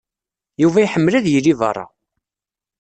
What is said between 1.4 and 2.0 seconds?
beṛṛa.